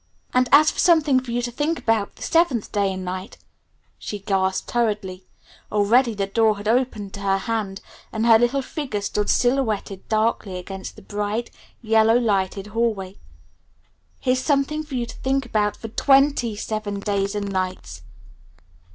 [0.33, 3.37] "And as for something for you to think about the seventh day and night,"
[3.99, 5.27] she gasped hurriedly.
[5.71, 10.57] Already the door had opened to her hand and her little figure stood silhouetted darkly
[10.57, 11.51] against the bright,
[11.83, 13.17] yellow lighted hallway,
[14.19, 18.01] "here's something for you to think about for twenty seven days and nights!"